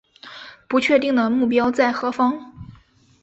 [0.67, 2.51] 不确定的目标在何方